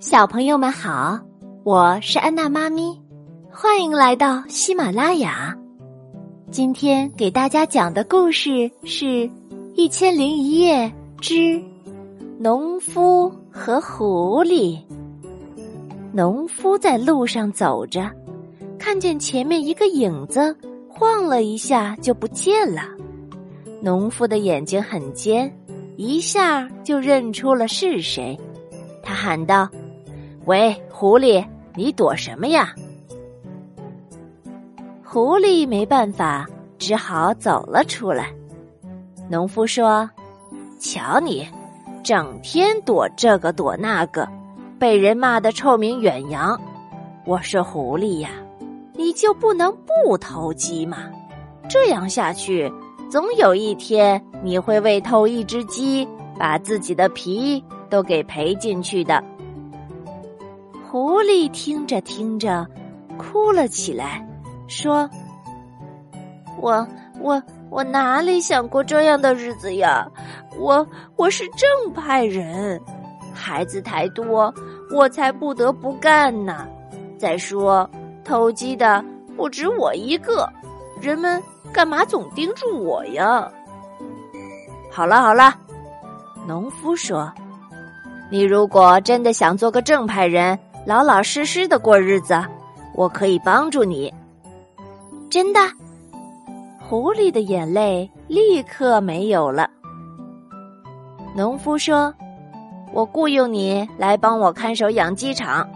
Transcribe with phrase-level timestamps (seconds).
[0.00, 1.18] 小朋友们好，
[1.64, 2.96] 我是安娜妈咪，
[3.50, 5.52] 欢迎来到喜马拉雅。
[6.52, 9.04] 今天给大家讲的故事是
[9.74, 10.88] 《一千零一夜
[11.20, 11.60] 之
[12.38, 14.76] 农夫和狐狸》。
[16.12, 18.08] 农夫在路上走着，
[18.78, 20.56] 看见前面一个影子
[20.88, 22.82] 晃了一下就不见了。
[23.82, 25.52] 农夫的眼睛很尖，
[25.96, 28.38] 一下就认出了是谁。
[29.02, 29.68] 他喊道。
[30.48, 32.74] 喂，狐狸，你躲什么呀？
[35.04, 36.46] 狐狸没办法，
[36.78, 38.32] 只好走了出来。
[39.28, 40.08] 农夫说
[40.80, 41.46] ：“瞧你，
[42.02, 44.26] 整天躲这个躲那个，
[44.78, 46.58] 被人骂的臭名远扬。
[47.26, 48.30] 我说狐狸呀，
[48.94, 51.10] 你就不能不偷鸡吗？
[51.68, 52.72] 这样下去，
[53.10, 59.22] 总有一天你会为偷一只鸡，把自己的皮都给赔进去的。”
[60.90, 62.66] 狐狸听着听着，
[63.18, 64.26] 哭了起来，
[64.68, 65.06] 说
[66.58, 66.88] ：“我
[67.20, 70.08] 我我哪里想过这样的日子呀？
[70.58, 72.80] 我我是正派人，
[73.34, 74.50] 孩子太多，
[74.90, 76.66] 我才不得不干呢。
[77.18, 77.88] 再说
[78.24, 79.04] 偷鸡的
[79.36, 80.48] 不止我一个，
[81.02, 83.46] 人们干嘛总盯住我呀？”
[84.90, 85.54] 好了好了，
[86.46, 87.30] 农夫说
[88.32, 90.58] ：“你如果真的想做个正派人。”
[90.88, 92.34] 老老实实的过日子，
[92.94, 94.10] 我可以帮助你。
[95.28, 95.60] 真的，
[96.80, 99.68] 狐狸的眼泪立刻没有了。
[101.36, 102.14] 农夫说
[102.94, 105.68] ：“我雇佣你来帮我看守养鸡场，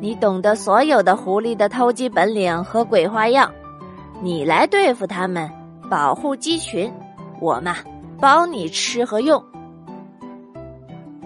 [0.00, 3.52] 你懂得所有的狐狸的偷鸡本领和鬼花样，
[4.22, 5.50] 你来对付他们，
[5.90, 6.90] 保护鸡群，
[7.42, 7.76] 我嘛
[8.18, 9.44] 包你吃和用。”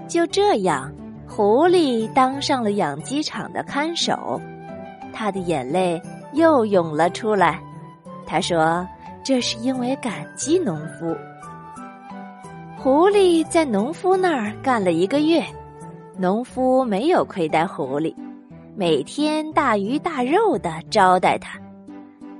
[0.08, 0.90] 就这样。
[1.36, 4.40] 狐狸当上了养鸡场的看守，
[5.12, 6.00] 他的眼泪
[6.34, 7.60] 又涌了出来。
[8.24, 8.86] 他说
[9.24, 11.12] ：“这是因为感激农夫。”
[12.78, 15.44] 狐狸在农夫那儿干了一个月，
[16.16, 18.14] 农夫没有亏待狐狸，
[18.76, 21.58] 每天大鱼大肉的招待他。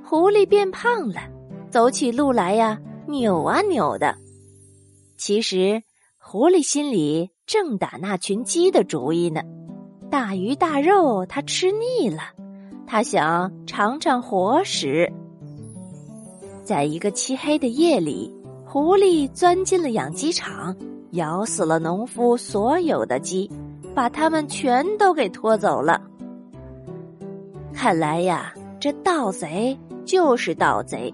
[0.04, 1.21] 狐狸变胖了，
[1.69, 2.78] 走起路来呀
[3.09, 4.15] 扭啊扭的。
[5.16, 5.83] 其实，
[6.16, 7.34] 狐狸心里。
[7.47, 9.43] 正打那群鸡的主意呢，
[10.10, 12.22] 大鱼大肉他吃腻了，
[12.87, 15.12] 他想尝尝活食。
[16.62, 18.34] 在一个漆黑的夜里，
[18.65, 20.75] 狐狸钻进了养鸡场，
[21.10, 23.50] 咬死了农夫所有的鸡，
[23.94, 26.00] 把它们全都给拖走了。
[27.75, 31.12] 看来呀，这盗贼就是盗贼，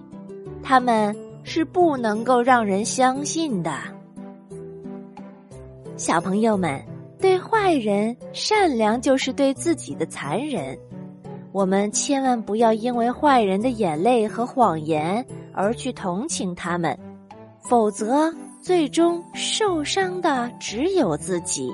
[0.63, 3.73] 他们是不能够让人相信的。
[6.01, 6.83] 小朋友们，
[7.19, 10.75] 对坏人善良就是对自己的残忍。
[11.51, 15.23] 我们千万不要因为坏人的眼泪和谎言
[15.53, 16.97] 而去同情他们，
[17.59, 21.71] 否则最终受伤的只有自己。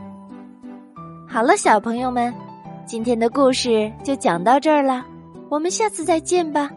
[1.25, 2.33] 好了，小朋友们，
[2.85, 5.05] 今天的故事就讲到这儿了，
[5.47, 6.69] 我们下次再见吧。